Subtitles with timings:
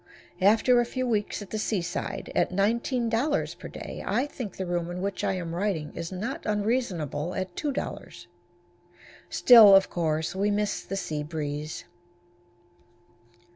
[0.41, 4.89] After a few weeks at the seaside, at $19 per day, I think the room
[4.89, 8.25] in which I am writing is not unreasonable at $2.
[9.29, 11.83] Still, of course, we miss the sea breeze.